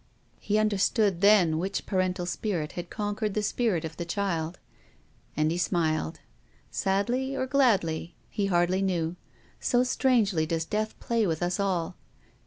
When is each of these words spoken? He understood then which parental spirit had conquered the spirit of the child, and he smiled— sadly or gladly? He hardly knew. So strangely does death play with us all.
He 0.39 0.57
understood 0.57 1.21
then 1.21 1.59
which 1.59 1.85
parental 1.85 2.25
spirit 2.25 2.71
had 2.71 2.89
conquered 2.89 3.35
the 3.35 3.43
spirit 3.43 3.85
of 3.85 3.97
the 3.97 4.03
child, 4.03 4.57
and 5.37 5.51
he 5.51 5.59
smiled— 5.59 6.21
sadly 6.71 7.35
or 7.35 7.45
gladly? 7.45 8.15
He 8.27 8.47
hardly 8.47 8.81
knew. 8.81 9.15
So 9.59 9.83
strangely 9.83 10.47
does 10.47 10.65
death 10.65 10.99
play 10.99 11.27
with 11.27 11.43
us 11.43 11.59
all. 11.59 11.97